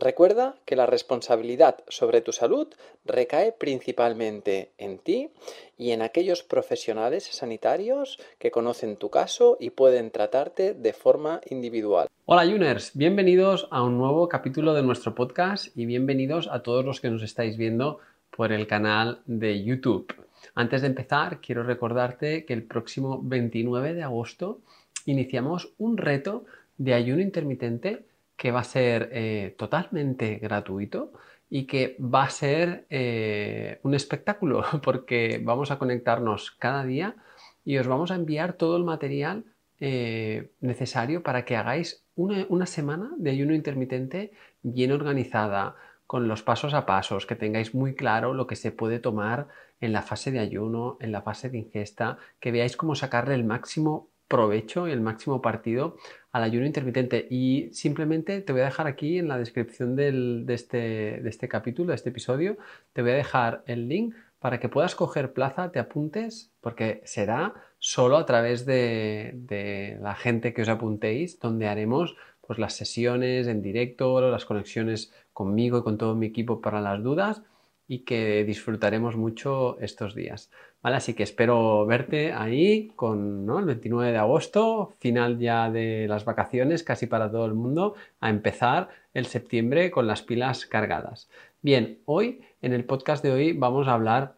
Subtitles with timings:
[0.00, 2.68] Recuerda que la responsabilidad sobre tu salud
[3.04, 5.30] recae principalmente en ti
[5.76, 12.06] y en aquellos profesionales sanitarios que conocen tu caso y pueden tratarte de forma individual.
[12.26, 17.00] Hola Juners, bienvenidos a un nuevo capítulo de nuestro podcast y bienvenidos a todos los
[17.00, 17.98] que nos estáis viendo
[18.30, 20.14] por el canal de YouTube.
[20.54, 24.60] Antes de empezar, quiero recordarte que el próximo 29 de agosto
[25.06, 26.44] iniciamos un reto
[26.76, 28.04] de ayuno intermitente
[28.38, 31.12] que va a ser eh, totalmente gratuito
[31.50, 37.16] y que va a ser eh, un espectáculo porque vamos a conectarnos cada día
[37.64, 39.44] y os vamos a enviar todo el material
[39.80, 45.74] eh, necesario para que hagáis una, una, semana de ayuno intermitente bien organizada,
[46.06, 49.48] con los pasos a pasos, que tengáis muy claro lo que se puede tomar
[49.80, 53.44] en la fase de ayuno, en la fase de ingesta, que veáis cómo sacarle el
[53.44, 55.96] máximo provecho y el máximo partido
[56.32, 57.26] al ayuno intermitente.
[57.30, 61.90] Y simplemente te voy a dejar aquí en la descripción de, este, de este capítulo,
[61.90, 62.58] de este episodio,
[62.92, 67.54] te voy a dejar el link para que puedas coger plaza, te apuntes, porque será
[67.78, 72.16] solo a través de, la gente que os apuntéis, donde haremos
[72.46, 77.02] pues, las sesiones en directo, las conexiones conmigo y con todo mi equipo para las
[77.02, 77.42] dudas
[77.88, 80.50] y que disfrutaremos mucho estos días.
[80.80, 80.96] ¿Vale?
[80.96, 86.84] Así que espero verte ahí con el 29 de agosto, final ya de las vacaciones,
[86.84, 91.28] casi para todo el mundo, a empezar el septiembre con las pilas cargadas.
[91.62, 94.36] Bien, hoy, en el podcast de hoy, vamos a hablar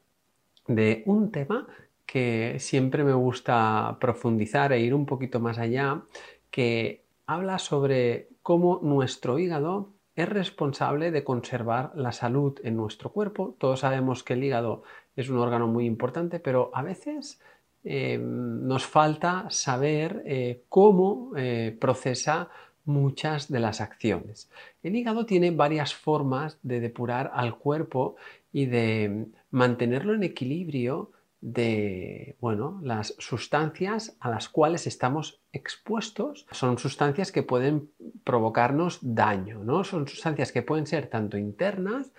[0.66, 1.66] de un tema
[2.06, 6.02] que siempre me gusta profundizar e ir un poquito más allá,
[6.50, 13.54] que habla sobre cómo nuestro hígado es responsable de conservar la salud en nuestro cuerpo.
[13.58, 14.82] Todos sabemos que el hígado
[15.16, 17.40] es un órgano muy importante, pero a veces
[17.84, 22.48] eh, nos falta saber eh, cómo eh, procesa
[22.84, 24.50] muchas de las acciones.
[24.82, 28.16] El hígado tiene varias formas de depurar al cuerpo
[28.52, 36.46] y de mantenerlo en equilibrio de bueno, las sustancias a las cuales estamos expuestos.
[36.50, 37.90] Son sustancias que pueden
[38.24, 39.84] provocarnos daño, ¿no?
[39.84, 42.12] Son sustancias que pueden ser tanto internas,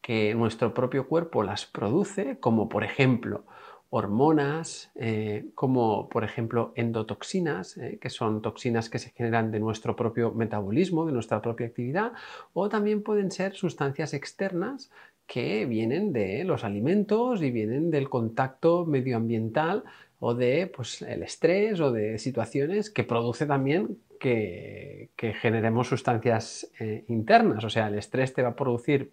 [0.00, 3.44] que nuestro propio cuerpo las produce, como por ejemplo
[3.92, 9.96] hormonas, eh, como por ejemplo endotoxinas, eh, que son toxinas que se generan de nuestro
[9.96, 12.12] propio metabolismo, de nuestra propia actividad,
[12.52, 14.90] o también pueden ser sustancias externas
[15.26, 19.84] que vienen de los alimentos y vienen del contacto medioambiental
[20.20, 27.04] o de pues, el estrés o de situaciones que produce también que, generemos sustancias eh,
[27.08, 27.64] internas.
[27.64, 29.12] O sea, el estrés te va a producir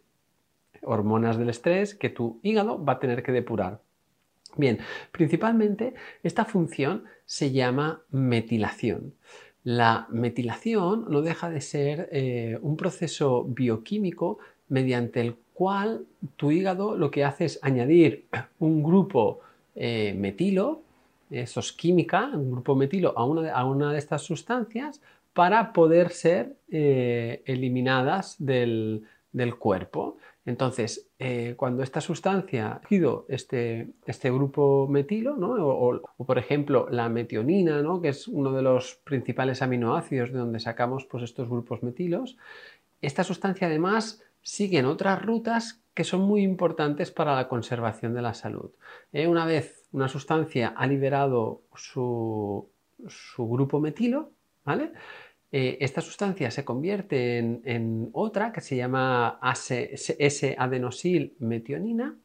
[0.83, 3.81] hormonas del estrés que tu hígado va a tener que depurar.
[4.55, 4.79] Bien,
[5.11, 5.93] principalmente
[6.23, 9.13] esta función se llama metilación.
[9.63, 14.39] La metilación no deja de ser eh, un proceso bioquímico
[14.69, 16.05] mediante el cual
[16.35, 18.27] tu hígado lo que hace es añadir
[18.59, 19.41] un grupo
[19.75, 20.81] eh, metilo,
[21.29, 25.01] eso es química, un grupo metilo a una, de estas sustancias
[25.33, 29.03] para poder ser eh, eliminadas del,
[29.59, 30.17] cuerpo.
[30.47, 37.09] Entonces, eh, cuando esta sustancia ha sido este, este grupo metilo, o, por ejemplo la
[37.09, 37.99] metionina, ¿no?
[37.99, 42.37] que es uno de los principales aminoácidos de donde sacamos pues, estos grupos metilos,
[43.01, 48.33] esta sustancia además siguen otras rutas que son muy importantes para la conservación de la
[48.33, 48.71] salud.
[49.11, 52.69] Eh, una vez una sustancia ha liberado su,
[53.37, 54.31] grupo metilo,
[54.63, 54.93] ¿vale?
[55.51, 62.17] Eh, esta sustancia se convierte en, otra que se llama S-adenosil metionina.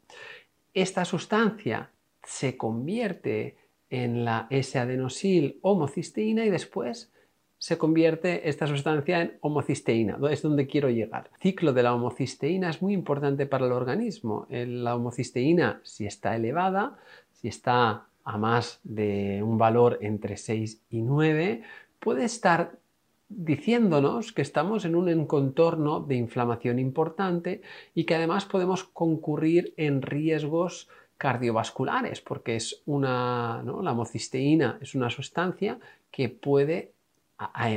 [0.73, 1.91] Esta sustancia
[2.23, 3.57] se convierte
[3.89, 7.11] en la S-adenosil homocisteína y después
[7.57, 10.17] se convierte esta sustancia en homocisteína.
[10.29, 11.29] Es donde quiero llegar.
[11.35, 14.47] El ciclo de la homocisteína es muy importante para el organismo.
[14.49, 16.97] La homocisteína, si está elevada,
[17.31, 21.63] si está a más de un valor entre 6 y 9,
[21.99, 22.82] puede estar
[23.29, 27.61] diciéndonos que estamos en un contorno de inflamación importante
[27.93, 30.87] y que además podemos concurrir en riesgos
[31.17, 35.79] cardiovasculares, porque es una, la homocisteína es una sustancia
[36.11, 36.93] que puede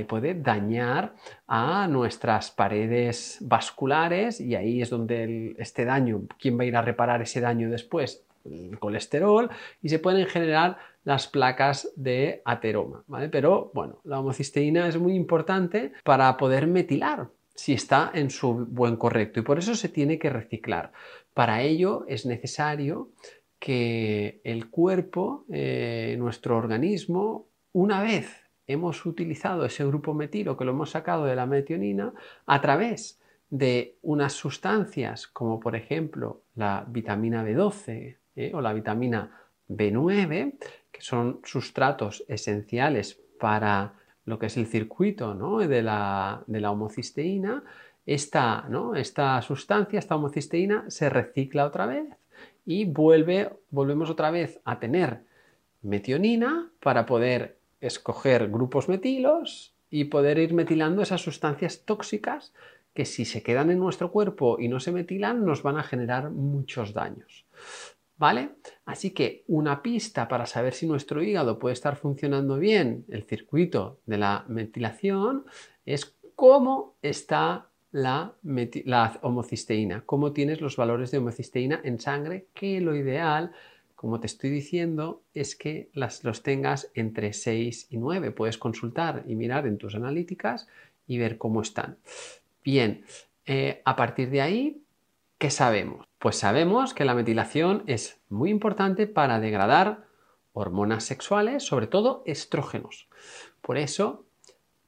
[0.06, 1.14] puede dañar
[1.46, 6.82] a nuestras paredes vasculares y ahí es donde este daño, ¿quién va a ir a
[6.82, 8.24] reparar ese daño después?
[8.44, 9.50] El colesterol
[9.82, 13.04] y se pueden generar las placas de ateroma.
[13.30, 18.96] Pero bueno, la homocisteína es muy importante para poder metilar si está en su buen
[18.96, 20.92] correcto y por eso se tiene que reciclar.
[21.32, 23.12] Para ello es necesario
[23.60, 30.72] que el cuerpo, eh, nuestro organismo, una vez hemos utilizado ese grupo metilo que lo
[30.72, 32.12] hemos sacado de la metionina
[32.46, 38.50] a través de unas sustancias como por ejemplo la vitamina B12 ¿eh?
[38.52, 39.30] o la vitamina
[39.68, 40.54] B9,
[40.96, 43.92] que son sustratos esenciales para
[44.24, 47.62] lo que es el circuito de, la, homocisteína,
[48.06, 48.66] esta,
[48.96, 52.06] esta sustancia, esta homocisteína, se recicla otra vez
[52.64, 55.20] y vuelve, volvemos otra vez a tener
[55.82, 62.54] metionina para poder escoger grupos metilos y poder ir metilando esas sustancias tóxicas
[62.94, 66.30] que si se quedan en nuestro cuerpo y no se metilan nos van a generar
[66.30, 67.44] muchos daños.
[68.18, 68.50] ¿Vale?
[68.86, 74.00] Así que una pista para saber si nuestro hígado puede estar funcionando bien, el circuito
[74.06, 75.44] de la metilación,
[75.84, 78.34] es cómo está la,
[79.20, 83.52] homocisteína, cómo tienes los valores de homocisteína en sangre, que lo ideal
[83.96, 88.30] como te estoy diciendo, es que las, los tengas entre 6 y 9.
[88.30, 90.68] Puedes consultar y mirar en tus analíticas
[91.06, 91.96] y ver cómo están.
[92.62, 93.04] Bien,
[93.46, 94.82] eh, a partir de ahí,
[95.38, 96.06] ¿qué sabemos?
[96.18, 100.06] Pues sabemos que la metilación es muy importante para degradar
[100.52, 103.08] hormonas sexuales, sobre todo estrógenos.
[103.60, 104.24] Por eso,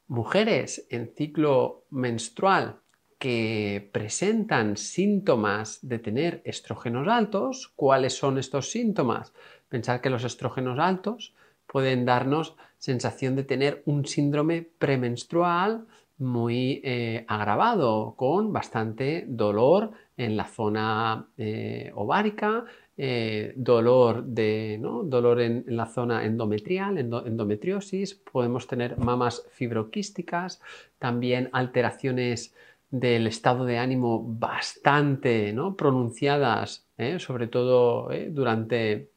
[0.07, 2.81] mujeres en ciclo menstrual
[3.19, 7.73] que presentan síntomas de tener estrógenos altos.
[7.75, 9.33] ¿Cuáles son estos síntomas?
[9.69, 11.35] Pensar que los estrógenos altos
[11.67, 15.87] pueden darnos sensación de tener un síndrome premenstrual
[16.17, 22.65] muy eh, agravado, con bastante dolor en la zona eh, ovárica,
[22.97, 30.61] eh, dolor, de, dolor en, la zona endometrial, endometriosis, podemos tener mamas fibroquísticas,
[30.99, 32.55] también alteraciones
[32.91, 35.77] del estado de ánimo bastante ¿no?
[35.77, 37.21] pronunciadas, ¿eh?
[37.21, 38.31] sobre todo ¿eh?
[38.33, 39.11] durante,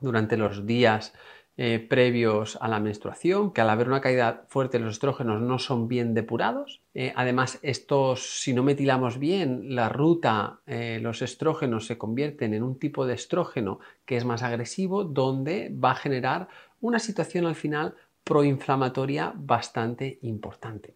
[0.00, 1.12] durante, los días
[1.58, 5.88] eh, previos a la menstruación, que al haber una caída fuerte los estrógenos no son
[5.88, 6.80] bien depurados.
[7.14, 13.06] además, estos, si no metilamos bien la ruta, los estrógenos se convierten en un tipo
[13.06, 16.48] de estrógeno que es más agresivo, donde va a generar
[16.80, 17.94] una situación al final
[18.24, 20.94] proinflamatoria bastante importante.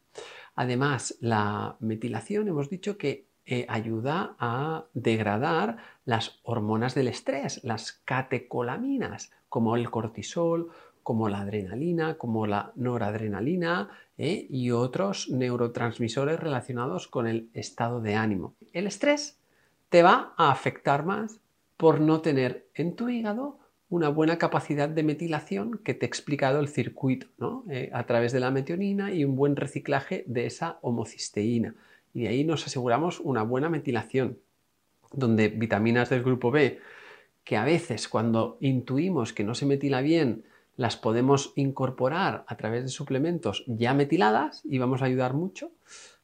[0.55, 7.93] Además, la metilación hemos dicho que eh, ayuda a degradar las hormonas del estrés, las
[8.05, 10.71] catecolaminas, como el cortisol,
[11.03, 18.15] como la adrenalina, como la noradrenalina eh, y otros neurotransmisores relacionados con el estado de
[18.15, 18.55] ánimo.
[18.73, 19.41] El estrés
[19.89, 21.41] te va a afectar más
[21.77, 23.59] por no tener en tu hígado
[23.89, 28.41] una buena capacidad de metilación que te he explicado el circuito, eh, a través de
[28.41, 31.75] la metionina y un buen reciclaje de esa homocisteína.
[32.15, 34.39] Y ahí nos aseguramos una buena metilación,
[35.13, 36.81] donde vitaminas del grupo B,
[37.45, 40.45] que a veces cuando intuimos que no se metila bien,
[40.77, 45.71] las podemos incorporar a través de suplementos ya metiladas y vamos a ayudar mucho,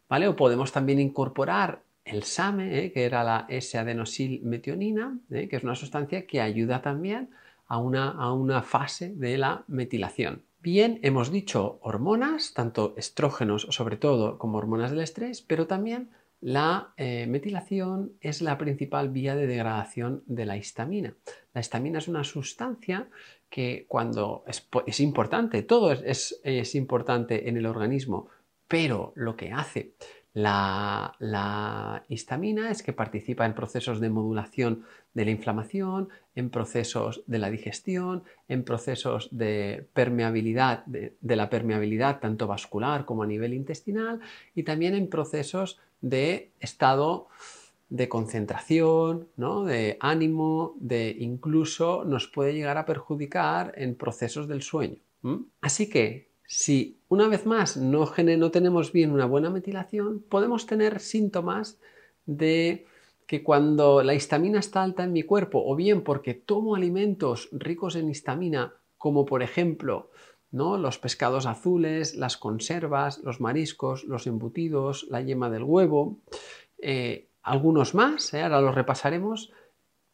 [0.09, 0.29] ¿vale?
[0.29, 2.93] O podemos también incorporar el SAME, ¿eh?
[2.93, 5.49] que era la S-adenosilmetionina, ¿eh?
[5.49, 7.31] que es una sustancia que ayuda también
[7.67, 10.43] a una, fase de la metilación.
[10.61, 16.11] Bien, hemos dicho hormonas, tanto estrógenos sobre todo como hormonas del estrés, pero también
[16.41, 21.15] la eh, metilación es la principal vía de degradación de la histamina.
[21.55, 23.09] La histamina es una sustancia
[23.49, 28.29] que cuando es, importante, todo es importante en el organismo,
[28.67, 29.95] pero lo que hace
[30.35, 37.39] la, histamina es que participa en procesos de modulación de la inflamación, en procesos de
[37.39, 44.21] la digestión, en procesos de permeabilidad, de, la permeabilidad tanto vascular como a nivel intestinal
[44.55, 47.29] y también en procesos de estado
[47.89, 54.99] de concentración, de ánimo, de incluso nos puede llegar a perjudicar en procesos del sueño.
[55.61, 58.11] Así que Si una vez más no,
[58.51, 61.79] tenemos bien una buena metilación, podemos tener síntomas
[62.25, 62.87] de
[63.27, 67.97] que cuando la histamina está alta en mi cuerpo, o bien porque tomo alimentos ricos
[67.97, 70.11] en histamina, como por ejemplo
[70.51, 70.79] ¿no?
[70.79, 76.23] los pescados azules, las conservas, los mariscos, los embutidos, la yema del huevo,
[76.79, 78.41] eh, algunos más, ¿eh?
[78.41, 79.53] ahora los repasaremos,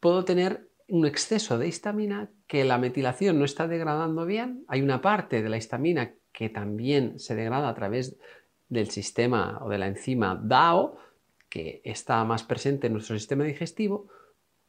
[0.01, 4.65] puedo tener un exceso de histamina que la metilación no está degradando bien.
[4.67, 8.19] Hay una parte de la histamina que también se degrada a través
[8.69, 10.99] del sistema o de la enzima DAO,
[11.49, 14.09] que está más presente en nuestro sistema digestivo,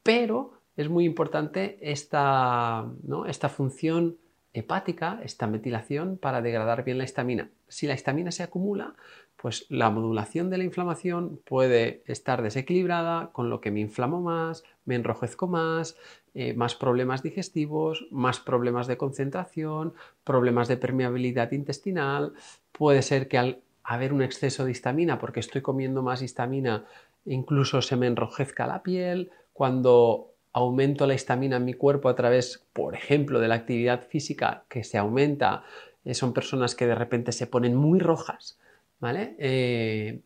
[0.04, 2.86] pero es muy importante esta,
[3.28, 4.18] esta función
[4.54, 7.50] hepática, esta metilación, para degradar bien la histamina.
[7.68, 8.96] Si la histamina se acumula,
[9.36, 14.64] pues la modulación de la inflamación puede estar desequilibrada, con lo que me inflamo más,
[14.86, 15.98] me enrojezco más,
[16.36, 19.94] eh, más problemas digestivos, más problemas de concentración,
[20.26, 22.34] problemas de permeabilidad intestinal.
[22.74, 26.84] Puede ser que al haber un exceso de histamina, porque estoy comiendo más histamina,
[27.26, 32.66] incluso se me enrojezca la piel, cuando aumento la histamina en mi cuerpo a través,
[32.74, 35.64] por ejemplo, de la actividad física que se aumenta,
[36.04, 38.60] eh, son personas que de repente se ponen muy rojas,
[39.00, 39.36] ¿vale?
[39.40, 40.20] Eh,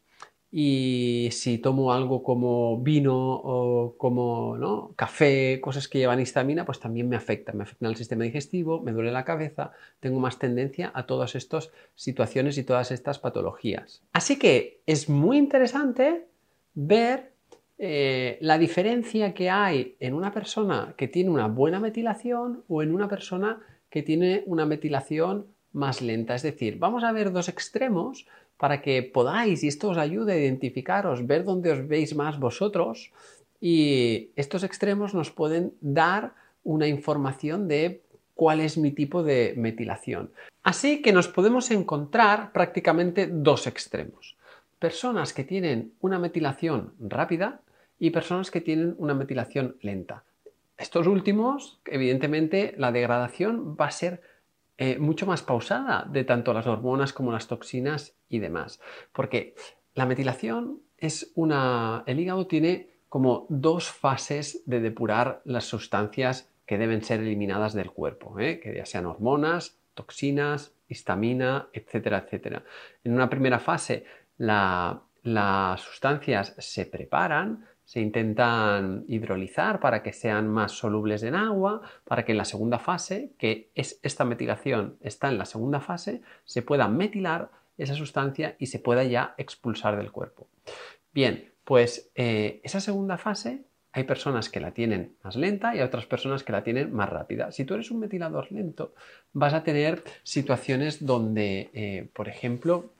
[0.51, 4.93] y si tomo algo como vino o como ¿no?
[4.95, 7.53] café, cosas que llevan histamina, pues también me afecta.
[7.53, 11.71] Me afecta el sistema digestivo, me duele la cabeza, tengo más tendencia a todas estas
[11.93, 14.01] situaciones y todas estas patologías.
[14.11, 16.25] Así que es muy interesante
[16.73, 17.33] ver
[17.77, 22.93] eh, la diferencia que hay en una persona que tiene una buena metilación o en
[22.93, 26.33] una persona que tiene una metilación más lenta.
[26.33, 28.25] Es decir, vamos a ver dos extremos
[28.59, 33.11] para que podáis, y esto os ayude a identificaros, ver dónde os veis más vosotros,
[33.61, 38.01] y estos extremos nos pueden dar una información de
[38.35, 40.31] cuál es mi tipo de metilación.
[40.61, 44.35] Así que nos podemos encontrar prácticamente dos extremos.
[44.77, 47.61] Personas que tienen una metilación rápida
[47.97, 50.23] y personas que tienen una metilación lenta.
[50.77, 54.21] Estos últimos, evidentemente, la degradación va a ser
[54.81, 58.79] eh, mucho más pausada de tanto las hormonas como las toxinas y demás.
[59.11, 59.53] Porque
[59.93, 62.03] la metilación es una...
[62.07, 67.91] El hígado tiene como dos fases de depurar las sustancias que deben ser eliminadas del
[67.91, 68.61] cuerpo, ¿eh?
[68.61, 72.63] que ya sean hormonas, toxinas, histamina, etcétera, etcétera.
[73.03, 74.05] En una primera fase
[74.37, 82.23] las sustancias se preparan, se intentan hidrolizar para que sean más solubles en agua, para
[82.23, 86.61] que en la segunda fase, que es esta metilación está en la segunda fase, se
[86.61, 90.45] pueda metilar esa sustancia y se pueda ya expulsar del cuerpo.
[91.15, 96.05] Bien, pues eh, esa segunda fase hay personas que la tienen más lenta y otras
[96.05, 97.51] personas que la tienen más rápida.
[97.51, 98.93] Si tú eres un metilador lento,
[99.33, 102.91] vas a tener situaciones donde, eh, por ejemplo,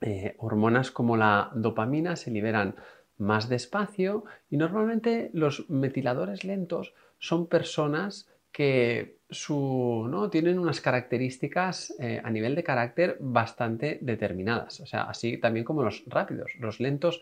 [0.00, 2.76] eh, hormonas como la dopamina se liberan
[3.18, 10.30] más despacio y normalmente los metiladores lentos son personas que su, ¿no?
[10.30, 14.80] tienen unas características eh, a nivel de carácter bastante determinadas.
[14.80, 16.52] O sea, así también como los rápidos.
[16.58, 17.20] Los lentos,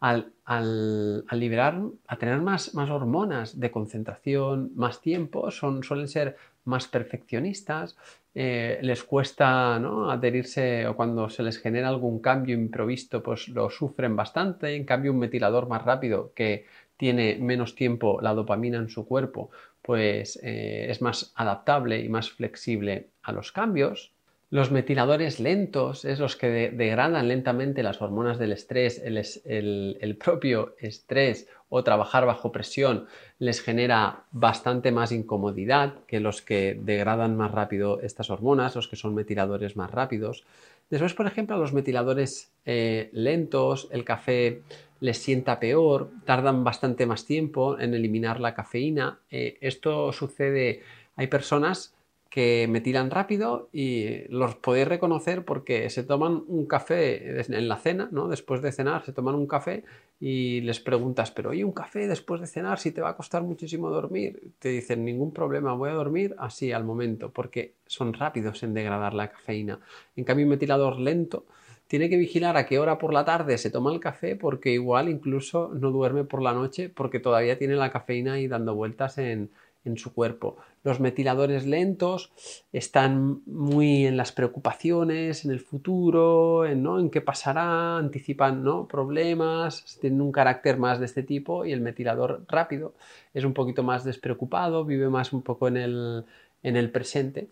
[0.00, 6.36] al, al, liberar, a tener más, más, hormonas de concentración, más tiempo, son, suelen ser
[6.68, 7.96] más perfeccionistas,
[8.34, 10.10] eh, les cuesta ¿no?
[10.10, 14.76] adherirse o cuando se les genera algún cambio improvisto, pues lo sufren bastante.
[14.76, 19.50] En cambio, un metilador más rápido que tiene menos tiempo la dopamina en su cuerpo,
[19.82, 24.12] pues eh, es más adaptable y más flexible a los cambios.
[24.50, 31.48] Los metiladores lentos es los que degradan lentamente las hormonas del estrés, el, propio estrés
[31.68, 38.00] o trabajar bajo presión les genera bastante más incomodidad que los que degradan más rápido
[38.00, 40.44] estas hormonas, los que son metiladores más rápidos.
[40.88, 44.62] Después, por ejemplo, los metiladores eh, lentos, el café
[45.00, 49.18] les sienta peor, tardan bastante más tiempo en eliminar la cafeína.
[49.30, 50.80] Eh, esto sucede,
[51.16, 51.94] hay personas
[52.30, 57.76] que me tiran rápido y los podéis reconocer porque se toman un café en la
[57.76, 58.28] cena, ¿no?
[58.28, 59.84] Después de cenar se toman un café
[60.20, 63.42] y les preguntas, pero ¿y un café después de cenar si te va a costar
[63.42, 64.52] muchísimo dormir?
[64.58, 69.14] Te dicen, ningún problema, voy a dormir así al momento, porque son rápidos en degradar
[69.14, 69.80] la cafeína.
[70.14, 71.46] En cambio, un metilador lento
[71.86, 75.08] tiene que vigilar a qué hora por la tarde se toma el café porque igual
[75.08, 79.50] incluso no duerme por la noche porque todavía tiene la cafeína ahí dando vueltas en,
[79.88, 80.56] en su cuerpo.
[80.84, 82.32] Los metiladores lentos
[82.72, 86.98] están muy en las preocupaciones, en el futuro, en, ¿no?
[87.00, 88.86] en qué pasará, anticipan ¿no?
[88.86, 92.94] problemas, tienen un carácter más de este tipo y el metilador rápido
[93.34, 96.24] es un poquito más despreocupado, vive más un poco en el,
[96.62, 97.48] en el presente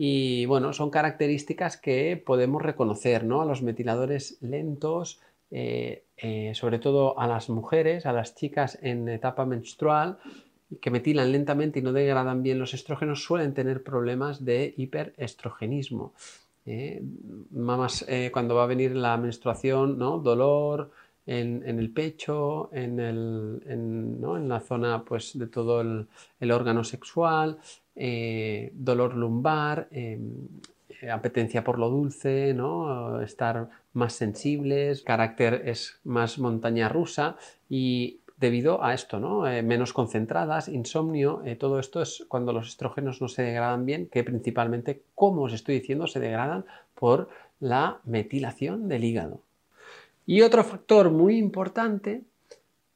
[0.00, 3.42] y bueno, son características que podemos reconocer, ¿no?
[3.42, 5.20] A los metiladores lentos,
[5.50, 10.18] eh, eh, sobre todo a las mujeres, a las chicas en etapa menstrual,
[10.80, 16.12] que metilan lentamente y no degradan bien los estrógenos, suelen tener problemas de hiperestrogenismo.
[16.66, 17.02] ¿eh?
[17.50, 20.18] Mamás, cuando va a venir la menstruación, ¿no?
[20.18, 20.90] Dolor,
[21.26, 27.58] en, el pecho, en, el, en, la zona pues, de todo el órgano sexual,
[28.00, 30.20] eh, dolor lumbar, eh,
[31.12, 33.20] apetencia por lo dulce, ¿no?
[33.22, 37.36] estar más sensibles, carácter es más montaña rusa
[37.68, 39.46] y debido a esto, ¿no?
[39.46, 44.24] Eh, menos concentradas, insomnio, todo esto es cuando los estrógenos no se degradan bien, que
[44.24, 46.64] principalmente, como os estoy diciendo, se degradan
[46.94, 47.28] por
[47.60, 49.42] la metilación del hígado.
[50.26, 52.22] Y otro factor muy importante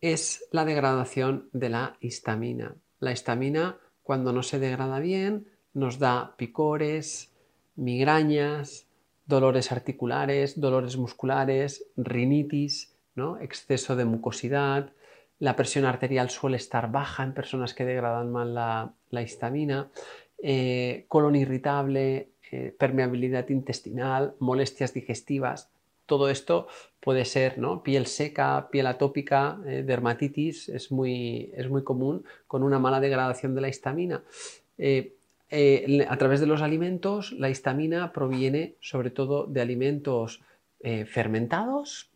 [0.00, 2.74] es la degradación de la histamina.
[3.00, 7.32] La histamina cuando no se degrada bien, nos da picores,
[7.76, 8.86] migrañas,
[9.26, 13.38] dolores articulares, dolores musculares, rinitis, ¿no?
[13.38, 14.92] exceso de mucosidad.
[15.42, 19.90] La presión arterial suele estar baja en personas que degradan mal la, histamina,
[20.40, 25.72] eh, colon irritable, eh, permeabilidad intestinal, molestias digestivas.
[26.06, 26.68] Todo esto
[27.00, 27.82] puede ser ¿no?
[27.82, 33.56] piel seca, piel atópica, eh, dermatitis, es muy, es muy, común con una mala degradación
[33.56, 34.22] de la histamina.
[34.78, 40.40] A través de los alimentos, la histamina proviene sobre todo de alimentos
[41.06, 42.11] fermentados,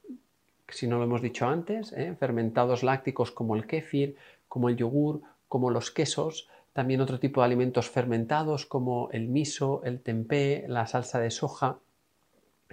[0.68, 4.16] si no lo hemos dicho antes, fermentados lácticos como el kéfir,
[4.48, 9.80] como el yogur, como los quesos, también otro tipo de alimentos fermentados como el miso,
[9.84, 11.78] el tempeh, la salsa de soja.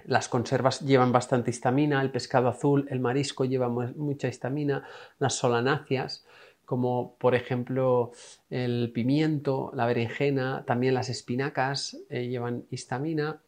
[0.04, 4.86] Las conservas llevan bastante histamina, el pescado azul, el marisco lleva mucha histamina,
[5.18, 6.26] las solanáceas,
[6.66, 8.12] como por ejemplo
[8.50, 13.40] el pimiento, la berenjena, también las espinacas eh, llevan histamina,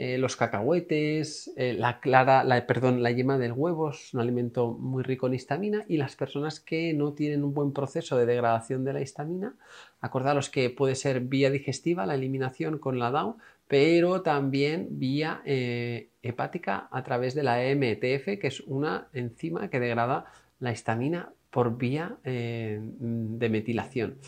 [0.00, 4.70] eh, los cacahuetes, eh, la clara, la, perdón, la yema del huevo es un alimento
[4.74, 8.84] muy rico en histamina y las personas que no tienen un buen proceso de degradación
[8.84, 9.56] de la histamina,
[10.00, 16.10] acordaros que puede ser vía digestiva, la eliminación con la DAO, pero también vía eh,
[16.22, 20.26] hepática a través de la EMTF, que es una enzima que degrada
[20.60, 24.18] la histamina por vía de metilación.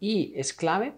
[0.00, 0.94] Y es clave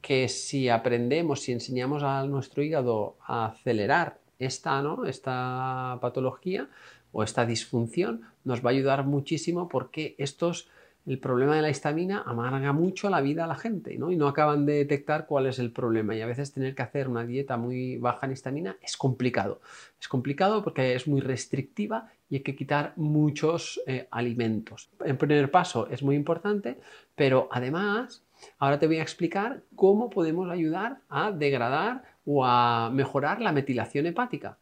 [0.00, 5.04] que si aprendemos, si enseñamos a nuestro hígado a acelerar esta, ¿no?
[5.04, 6.68] esta patología
[7.12, 10.68] o esta disfunción, nos va a ayudar muchísimo porque estos
[11.06, 14.12] el problema de la histamina amarga mucho la vida a la gente ¿no?
[14.12, 16.14] y no acaban de detectar cuál es el problema.
[16.14, 19.60] Y a veces tener que hacer una dieta muy baja en histamina es complicado.
[20.00, 24.90] Es complicado porque es muy restrictiva y hay que quitar muchos eh, alimentos.
[25.04, 26.78] En primer paso es muy importante,
[27.16, 28.22] pero además
[28.58, 34.06] ahora te voy a explicar cómo podemos ayudar a degradar o a mejorar la metilación
[34.06, 34.58] hepática.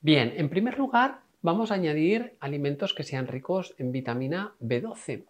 [0.00, 5.24] Bien, en primer lugar Vamos a añadir alimentos que sean ricos en vitamina B12,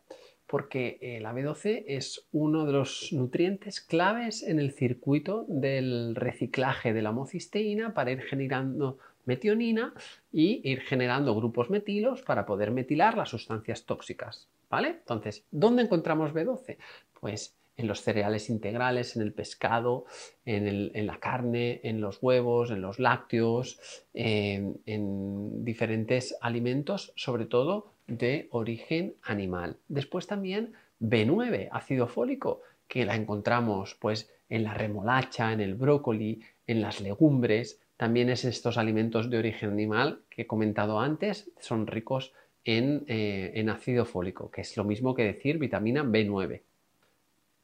[0.46, 6.94] porque eh, la B12 es uno de los nutrientes claves en el circuito del reciclaje
[6.94, 9.92] de la homocisteína para ir generando metionina
[10.32, 14.48] y ir generando grupos metilos para poder metilar las sustancias tóxicas.
[14.70, 14.88] ¿Vale?
[14.88, 16.78] Entonces, ¿dónde encontramos B12?
[17.20, 20.04] Pues en los cereales integrales, en el pescado,
[20.44, 23.80] en, la carne, en los huevos, en los lácteos,
[24.12, 29.76] en diferentes alimentos, sobre todo de origen animal.
[29.88, 36.42] Después también B9, ácido fólico, que la encontramos pues en la remolacha, en el brócoli,
[36.66, 37.80] en las legumbres.
[37.96, 42.32] También es estos alimentos de origen animal que he comentado antes, son ricos
[42.64, 46.62] en, eh, en ácido fólico, que es lo mismo que decir vitamina B9.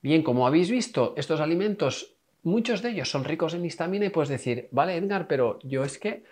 [0.04, 4.28] Bien, como habéis visto, estos alimentos, muchos de ellos son ricos en histamina y puedes
[4.28, 6.24] decir, vale Edgar, pero yo es que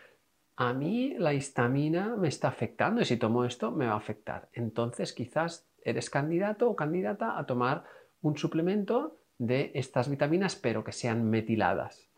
[0.56, 4.50] a mí la histamina me está afectando y si tomo esto me va a afectar.
[4.52, 7.84] Entonces quizás eres candidato o candidata a tomar
[8.20, 12.10] un suplemento de estas vitaminas, pero que sean metiladas.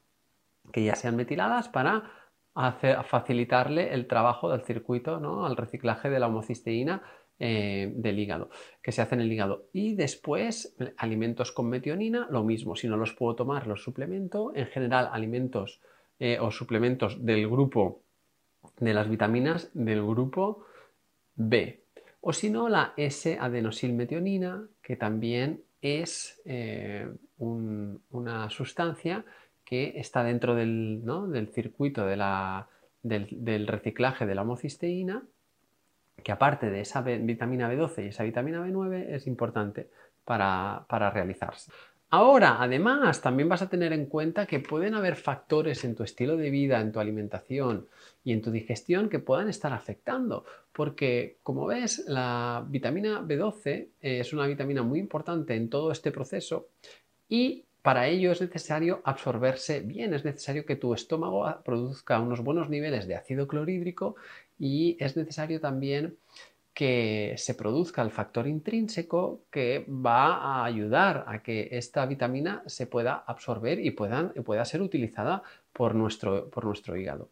[0.72, 2.10] Que ya sean metiladas para
[3.04, 5.46] facilitarle el trabajo del circuito, ¿no?
[5.46, 7.04] al reciclaje de la homocisteína
[7.38, 8.50] eh, del hígado,
[8.82, 9.66] que se hace en el hígado.
[9.72, 12.76] Y después, alimentos con metionina, lo mismo.
[12.76, 14.52] Si no los puedo tomar, los suplemento.
[14.54, 15.80] En general, alimentos
[16.18, 18.02] eh, o suplementos del grupo
[18.78, 20.64] de las vitaminas del grupo
[21.34, 21.84] B.
[22.20, 29.24] O si no, la S-adenosilmetionina, que también es eh, una sustancia
[29.64, 31.02] que está dentro del,
[31.52, 35.26] circuito del, reciclaje de la homocisteína
[36.22, 39.90] que aparte de esa vitamina B12 y esa vitamina B9 es importante
[40.24, 41.70] para, realizarse.
[42.10, 46.36] Ahora, además, también vas a tener en cuenta que pueden haber factores en tu estilo
[46.36, 47.88] de vida, en tu alimentación
[48.22, 50.44] y en tu digestión que puedan estar afectando.
[50.72, 56.68] Porque, como ves, la vitamina B12 es una vitamina muy importante en todo este proceso
[57.28, 62.70] y para ello es necesario absorberse bien, es necesario que tu estómago produzca unos buenos
[62.70, 64.16] niveles de ácido clorhídrico
[64.58, 66.16] y es necesario también
[66.74, 72.86] que se produzca el factor intrínseco que va a ayudar a que esta vitamina se
[72.86, 77.28] pueda absorber y pueda, pueda ser utilizada por nuestro, por nuestro hígado.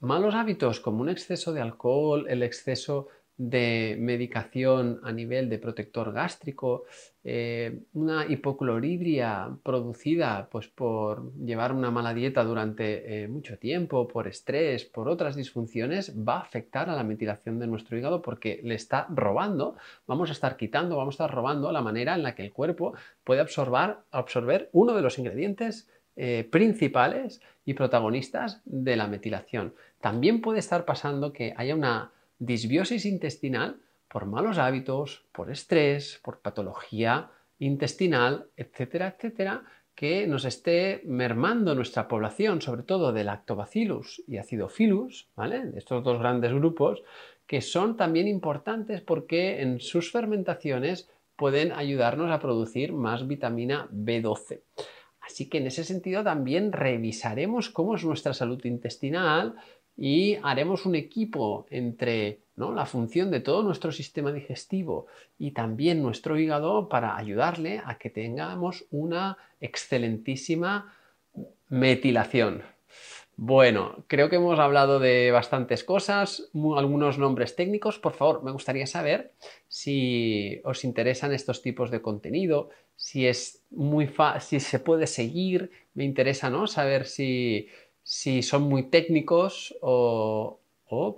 [0.00, 6.12] Malos hábitos como un exceso de alcohol, el exceso de medicación a nivel de protector
[6.12, 6.84] gástrico,
[7.22, 14.26] eh, una hipocloridria producida pues, por llevar una mala dieta durante eh, mucho tiempo, por
[14.26, 18.74] estrés, por otras disfunciones, va a afectar a la metilación de nuestro hígado porque le
[18.74, 22.44] está robando, vamos a estar quitando, vamos a estar robando la manera en la que
[22.44, 22.94] el cuerpo
[23.24, 29.74] puede absorber, absorber uno de los ingredientes eh, principales y protagonistas de la metilación.
[30.00, 36.40] También puede estar pasando que haya una disbiosis intestinal por malos hábitos, por estrés, por
[36.40, 44.36] patología intestinal, etcétera, etcétera, que nos esté mermando nuestra población, sobre todo de lactobacillus y
[44.36, 45.64] acidophilus, ¿vale?
[45.64, 47.02] De estos dos grandes grupos,
[47.46, 54.60] que son también importantes porque en sus fermentaciones pueden ayudarnos a producir más vitamina B12.
[55.20, 59.56] Así que en ese sentido también revisaremos cómo es nuestra salud intestinal,
[59.96, 65.06] y haremos un equipo entre la función de todo nuestro sistema digestivo
[65.38, 70.94] y también nuestro hígado para ayudarle a que tengamos una excelentísima
[71.68, 72.62] metilación.
[73.38, 77.98] Bueno, creo que hemos hablado de bastantes cosas, algunos nombres técnicos.
[77.98, 79.32] Por favor, me gustaría saber
[79.68, 85.70] si os interesan estos tipos de contenido, si es muy si se puede seguir.
[85.92, 86.66] Me interesa ¿no?
[86.66, 87.68] saber si,
[88.06, 90.60] si son muy técnicos o,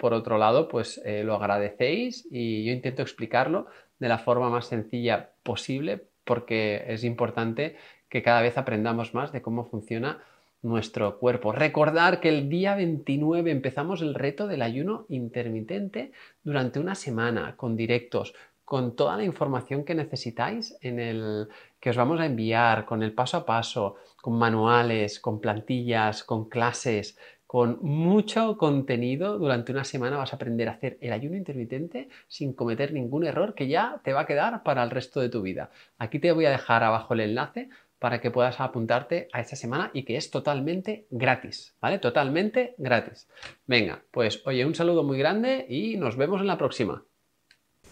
[0.01, 3.67] por otro lado, pues eh, lo agradecéis y yo intento explicarlo
[3.99, 7.77] de la forma más sencilla posible porque es importante
[8.09, 10.25] que cada vez aprendamos más de cómo funciona
[10.63, 11.53] nuestro cuerpo.
[11.53, 17.77] Recordar que el día 29 empezamos el reto del ayuno intermitente durante una semana con
[17.77, 18.33] directos,
[18.65, 21.49] con toda la información que necesitáis en el
[21.81, 26.49] que os vamos a enviar, con el paso a paso, con manuales, con plantillas, con
[26.49, 29.39] clases, con mucho contenido.
[29.39, 33.55] Durante una semana vas a aprender a hacer el ayuno intermitente sin cometer ningún error
[33.55, 35.71] que ya te va a quedar para el resto de tu vida.
[35.97, 39.91] Aquí te voy a dejar abajo el enlace para que puedas apuntarte a esta semana
[39.93, 41.99] y que es totalmente gratis, ¿vale?
[41.99, 43.29] Totalmente gratis.
[43.67, 47.05] Venga, pues oye, un saludo muy grande y nos vemos en la próxima.